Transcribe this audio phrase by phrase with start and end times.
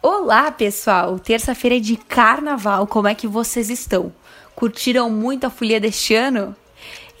[0.00, 1.18] Olá, pessoal!
[1.18, 4.12] Terça-feira é de carnaval, como é que vocês estão?
[4.54, 6.54] Curtiram muito a folia deste ano?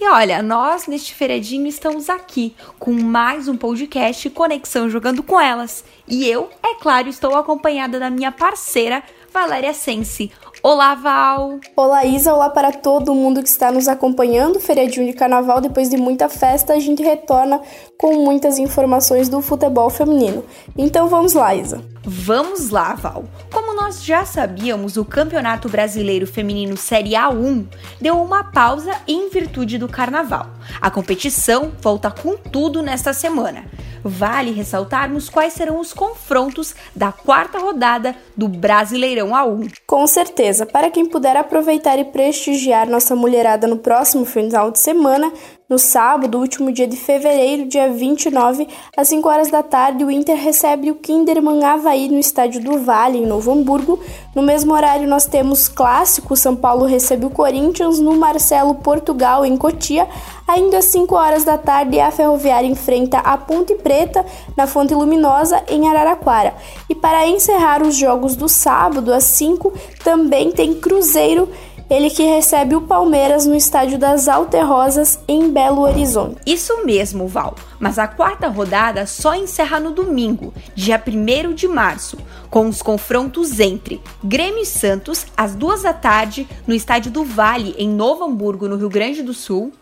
[0.00, 5.84] E olha, nós neste feriadinho estamos aqui com mais um podcast Conexão Jogando com Elas.
[6.08, 9.02] E eu, é claro, estou acompanhada da minha parceira
[9.32, 10.30] Valéria Sense.
[10.60, 11.60] Olá, Val!
[11.76, 12.34] Olá, Isa!
[12.34, 14.58] Olá para todo mundo que está nos acompanhando.
[14.58, 17.60] Feriadinho de carnaval, depois de muita festa, a gente retorna
[17.96, 20.44] com muitas informações do futebol feminino.
[20.76, 21.80] Então vamos lá, Isa!
[22.02, 23.24] Vamos lá, Val!
[23.52, 27.66] Como nós já sabíamos, o Campeonato Brasileiro Feminino Série A1
[28.00, 30.46] deu uma pausa em virtude do carnaval.
[30.80, 33.64] A competição volta com tudo nesta semana.
[34.02, 39.72] Vale ressaltarmos quais serão os confrontos da quarta rodada do Brasileirão A1.
[39.86, 45.32] Com certeza, para quem puder aproveitar e prestigiar nossa mulherada no próximo final de semana,
[45.70, 50.36] no sábado, último dia de fevereiro, dia 29, às 5 horas da tarde, o Inter
[50.36, 54.00] recebe o Kinderman Havaí no estádio do Vale, em Novo Hamburgo.
[54.34, 59.56] No mesmo horário, nós temos clássico, São Paulo recebe o Corinthians no Marcelo Portugal, em
[59.56, 60.08] Cotia.
[60.48, 64.26] Ainda às 5 horas da tarde, a Ferroviária enfrenta a Ponte Preta,
[64.56, 66.52] na Fonte Luminosa, em Araraquara.
[66.88, 71.48] E para encerrar os jogos do sábado, às 5, também tem Cruzeiro
[71.90, 76.40] ele que recebe o Palmeiras no estádio das Alterrosas em Belo Horizonte.
[76.46, 77.56] Isso mesmo, Val.
[77.80, 82.16] Mas a quarta rodada só encerra no domingo, dia 1 de março,
[82.48, 87.74] com os confrontos entre Grêmio e Santos às duas da tarde no estádio do Vale
[87.76, 89.72] em Novo Hamburgo, no Rio Grande do Sul.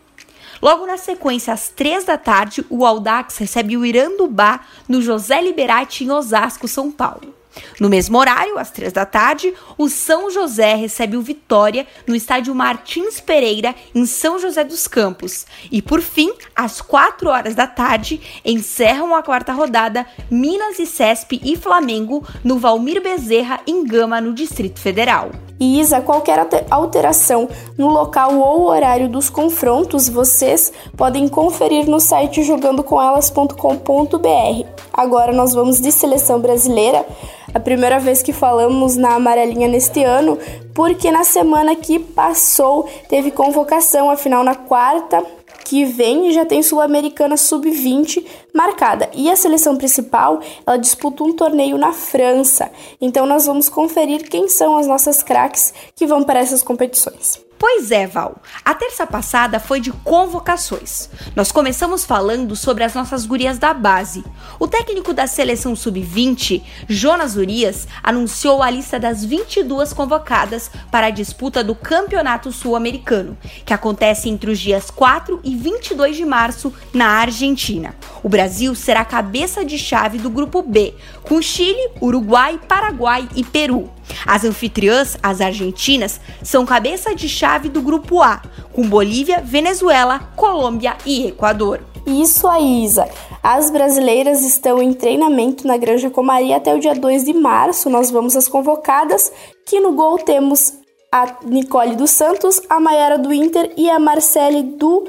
[0.59, 6.05] Logo na sequência, às três da tarde, o Aldax recebe o Irandubá no José Liberati
[6.05, 7.38] em Osasco, São Paulo.
[7.79, 12.53] No mesmo horário, às três da tarde, o São José recebe o Vitória no estádio
[12.53, 15.45] Martins Pereira, em São José dos Campos.
[15.71, 21.39] E por fim, às quatro horas da tarde, encerram a quarta rodada Minas e Cesp
[21.43, 25.31] e Flamengo no Valmir Bezerra, em Gama, no Distrito Federal.
[25.59, 26.39] E Isa, qualquer
[26.69, 34.78] alteração no local ou horário dos confrontos, vocês podem conferir no site jogandocomelas.com.br.
[34.99, 37.07] Agora nós vamos de seleção brasileira
[37.53, 40.37] a primeira vez que falamos na amarelinha neste ano,
[40.73, 45.25] porque na semana que passou teve convocação, afinal na quarta
[45.63, 49.09] que vem já tem Sul-Americana Sub-20 marcada.
[49.13, 52.69] E a seleção principal, ela disputa um torneio na França.
[52.99, 57.48] Então nós vamos conferir quem são as nossas craques que vão para essas competições.
[57.59, 58.41] Pois é, Val.
[58.63, 61.09] A terça passada foi de convocações.
[61.35, 64.23] Nós começamos falando sobre as nossas gurias da base.
[64.57, 71.09] O técnico da seleção sub-20, Jonas Urias, anunciou a lista das 22 convocadas para a
[71.09, 77.07] disputa do Campeonato Sul-Americano, que acontece entre os dias 4 e 22 de março na
[77.07, 77.93] Argentina.
[78.23, 83.98] O Brasil será cabeça de chave do grupo B, com Chile, Uruguai, Paraguai e Peru.
[84.25, 88.41] As anfitriãs, as argentinas, são cabeça de chave do grupo A,
[88.73, 91.81] com Bolívia, Venezuela, Colômbia e Equador.
[92.05, 93.07] Isso aí, Isa.
[93.43, 97.89] As brasileiras estão em treinamento na Granja Comaria até o dia 2 de março.
[97.89, 99.31] Nós vamos às convocadas,
[99.65, 100.73] que no gol temos
[101.11, 105.07] a Nicole dos Santos, a Maiara do Inter e a Marcele do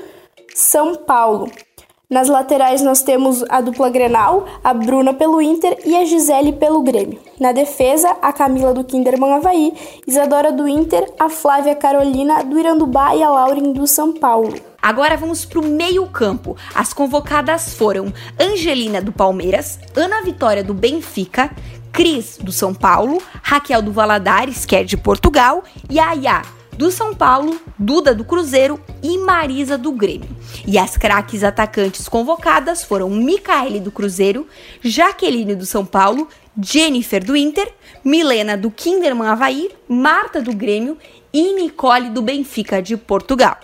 [0.54, 1.50] São Paulo.
[2.10, 6.82] Nas laterais nós temos a dupla Grenal, a Bruna pelo Inter e a Gisele pelo
[6.82, 7.20] Grêmio.
[7.38, 9.72] Na defesa, a Camila do Kinderman Havaí,
[10.04, 14.52] Isadora do Inter, a Flávia Carolina do Irandubá e a Lauren do São Paulo.
[14.82, 16.56] Agora vamos para o meio-campo.
[16.74, 21.54] As convocadas foram Angelina do Palmeiras, Ana Vitória do Benfica,
[21.92, 26.42] Cris do São Paulo, Raquel do Valadares, que é de Portugal, e Ayá
[26.80, 30.34] do São Paulo, Duda do Cruzeiro e Marisa do Grêmio.
[30.66, 34.46] E as craques atacantes convocadas foram Micaele do Cruzeiro,
[34.80, 36.26] Jaqueline do São Paulo,
[36.58, 37.70] Jennifer do Inter,
[38.02, 40.96] Milena do Kinderman Havaí, Marta do Grêmio
[41.30, 43.58] e Nicole do Benfica de Portugal.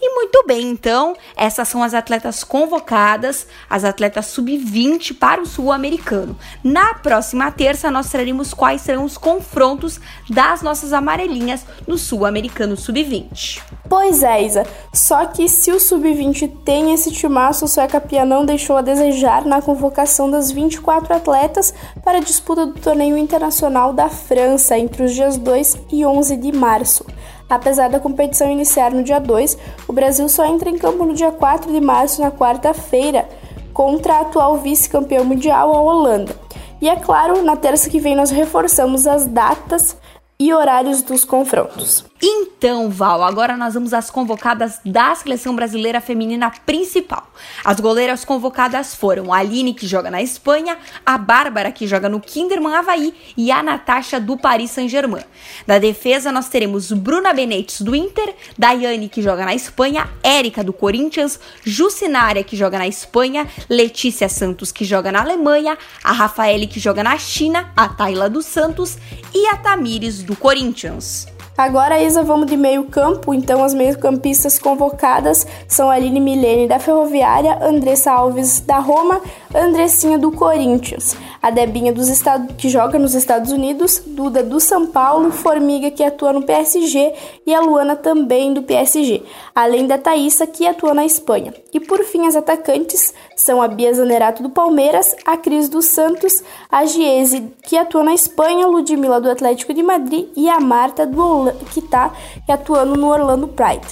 [0.00, 6.38] E muito bem, então, essas são as atletas convocadas, as atletas sub-20 para o sul-americano.
[6.62, 10.00] Na próxima terça, nós traremos quais serão os confrontos
[10.30, 13.60] das nossas amarelinhas no sul-americano sub-20.
[13.88, 14.64] Pois é, Isa.
[14.92, 19.44] Só que se o sub-20 tem esse timaço, o Sueca Pia não deixou a desejar
[19.44, 21.74] na convocação das 24 atletas
[22.04, 26.52] para a disputa do torneio internacional da França entre os dias 2 e 11 de
[26.52, 27.04] março.
[27.48, 29.56] Apesar da competição iniciar no dia 2,
[29.86, 33.28] o Brasil só entra em campo no dia 4 de março, na quarta-feira,
[33.72, 36.36] contra a atual vice-campeã mundial, a Holanda.
[36.80, 39.96] E é claro, na terça que vem nós reforçamos as datas
[40.38, 42.07] e horários dos confrontos.
[42.20, 47.32] Então, Val, agora nós vamos às convocadas da seleção brasileira feminina principal.
[47.64, 50.76] As goleiras convocadas foram a Aline, que joga na Espanha,
[51.06, 55.22] a Bárbara, que joga no Kinderman Havaí, e a Natasha, do Paris Saint-Germain.
[55.64, 60.72] Na defesa, nós teremos Bruna Benetes, do Inter, Daiane, que joga na Espanha, Érica, do
[60.72, 66.80] Corinthians, Jucinária, que joga na Espanha, Letícia Santos, que joga na Alemanha, a Rafaele, que
[66.80, 68.98] joga na China, a Tayla dos Santos
[69.32, 71.37] e a Tamires, do Corinthians.
[71.58, 73.34] Agora, Isa, vamos de meio campo.
[73.34, 79.20] Então, as meio-campistas convocadas são Aline Milene, da Ferroviária, Andressa Alves, da Roma,
[79.52, 84.86] Andressinha, do Corinthians, a Debinha, dos Estados, que joga nos Estados Unidos, Duda, do São
[84.86, 87.12] Paulo, Formiga, que atua no PSG,
[87.46, 89.22] e a Luana, também do PSG,
[89.54, 91.54] além da Thaísa, que atua na Espanha.
[91.72, 96.42] E, por fim, as atacantes são a Bia Zanerato, do Palmeiras, a Cris dos Santos,
[96.70, 101.52] a Giese, que atua na Espanha, Ludmilla, do Atlético de Madrid, e a Marta, do
[101.72, 102.12] que está
[102.48, 103.86] atuando no Orlando Pride.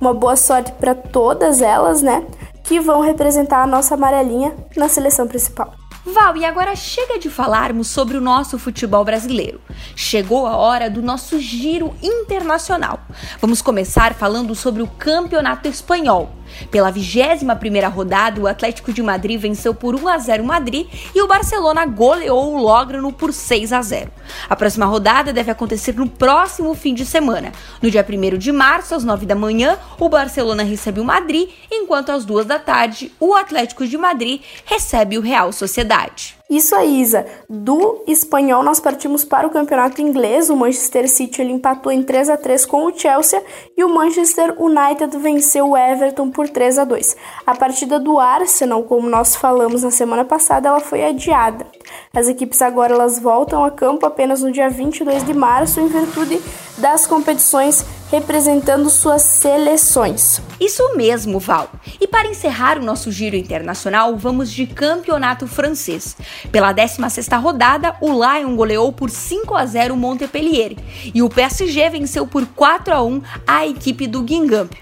[0.00, 2.24] Uma boa sorte para todas elas, né?
[2.62, 5.72] Que vão representar a nossa amarelinha na seleção principal.
[6.12, 9.60] Val, e agora chega de falarmos sobre o nosso futebol brasileiro.
[9.94, 13.00] Chegou a hora do nosso giro internacional.
[13.40, 16.37] Vamos começar falando sobre o Campeonato Espanhol.
[16.70, 21.26] Pela 21ª rodada, o Atlético de Madrid venceu por 1 a 0 Madrid e o
[21.26, 24.10] Barcelona goleou o Lograno por 6 a 0.
[24.48, 27.52] A próxima rodada deve acontecer no próximo fim de semana.
[27.82, 32.10] No dia 1 de março, às 9 da manhã, o Barcelona recebe o Madrid, enquanto
[32.10, 36.37] às 2 da tarde, o Atlético de Madrid recebe o Real Sociedade.
[36.48, 37.26] Isso aí, Isa.
[37.46, 40.48] Do espanhol, nós partimos para o campeonato inglês.
[40.48, 43.42] O Manchester City ele empatou em 3 a 3 com o Chelsea
[43.76, 47.16] e o Manchester United venceu o Everton por 3 a 2.
[47.46, 51.66] A partida do Arsenal, como nós falamos na semana passada, ela foi adiada.
[52.14, 56.40] As equipes agora elas voltam a campo apenas no dia 22 de março em virtude
[56.78, 60.40] das competições representando suas seleções.
[60.60, 61.70] Isso mesmo, Val.
[62.00, 66.16] E para encerrar o nosso giro internacional, vamos de campeonato francês.
[66.50, 70.76] Pela 16ª rodada, o Lyon goleou por 5 a 0 o Montpellier
[71.14, 74.72] e o PSG venceu por 4 a 1 a equipe do Guingamp.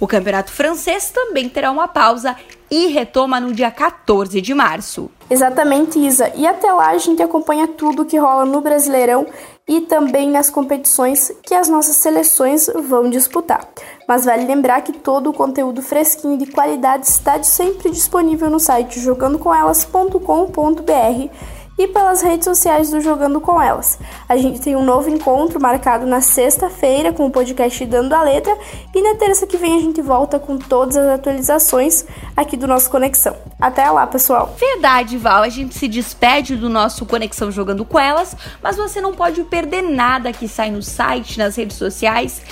[0.00, 2.36] O campeonato francês também terá uma pausa
[2.70, 5.10] e retoma no dia 14 de março.
[5.30, 6.32] Exatamente, Isa.
[6.34, 9.26] E até lá a gente acompanha tudo que rola no Brasileirão
[9.66, 13.68] e também nas competições que as nossas seleções vão disputar.
[14.06, 19.00] Mas vale lembrar que todo o conteúdo fresquinho de qualidade está sempre disponível no site
[19.00, 23.98] jogandocomelas.com.br e pelas redes sociais do Jogando com Elas.
[24.28, 28.56] A gente tem um novo encontro marcado na sexta-feira com o podcast Dando a Letra
[28.92, 32.04] e na terça que vem a gente volta com todas as atualizações
[32.36, 33.36] aqui do nosso Conexão.
[33.60, 34.54] Até lá, pessoal!
[34.58, 39.14] Verdade, Val, a gente se despede do nosso Conexão Jogando com Elas, mas você não
[39.14, 42.42] pode perder nada que sai no site, nas redes sociais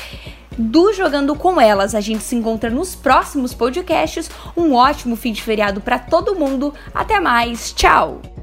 [0.58, 1.94] do Jogando com Elas.
[1.94, 4.30] A gente se encontra nos próximos podcasts.
[4.56, 6.72] Um ótimo fim de feriado para todo mundo.
[6.94, 7.72] Até mais.
[7.72, 8.35] Tchau.